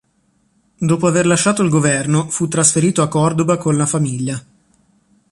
[0.79, 4.43] Dopo aver lasciato il governo fu trasferito a Córdoba con la famiglia.